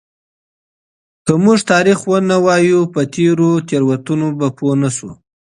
که 1.25 1.33
موږ 1.43 1.59
تاریخ 1.71 1.99
ونه 2.09 2.21
لولو 2.43 2.81
نو 2.83 2.91
په 2.93 3.01
تېرو 3.13 3.49
تېروتنو 3.67 4.27
به 4.39 4.47
پوه 4.57 4.73
نسو. 4.81 5.09